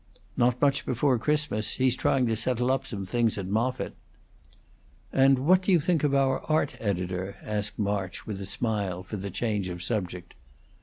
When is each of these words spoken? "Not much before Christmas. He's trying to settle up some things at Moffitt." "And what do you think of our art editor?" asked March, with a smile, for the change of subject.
"Not 0.35 0.59
much 0.59 0.83
before 0.83 1.19
Christmas. 1.19 1.75
He's 1.75 1.95
trying 1.95 2.25
to 2.25 2.35
settle 2.35 2.71
up 2.71 2.87
some 2.87 3.05
things 3.05 3.37
at 3.37 3.45
Moffitt." 3.45 3.93
"And 5.13 5.37
what 5.37 5.61
do 5.61 5.71
you 5.71 5.79
think 5.79 6.03
of 6.03 6.15
our 6.15 6.39
art 6.49 6.75
editor?" 6.79 7.35
asked 7.43 7.77
March, 7.77 8.25
with 8.25 8.41
a 8.41 8.45
smile, 8.45 9.03
for 9.03 9.17
the 9.17 9.29
change 9.29 9.69
of 9.69 9.83
subject. 9.83 10.33